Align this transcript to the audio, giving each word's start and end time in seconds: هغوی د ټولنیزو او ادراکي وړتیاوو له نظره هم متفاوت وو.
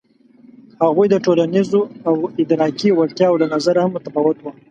هغوی 0.83 1.07
د 1.09 1.15
ټولنیزو 1.25 1.81
او 2.07 2.15
ادراکي 2.41 2.89
وړتیاوو 2.93 3.41
له 3.41 3.47
نظره 3.53 3.79
هم 3.81 3.91
متفاوت 3.95 4.37
وو. 4.39 4.51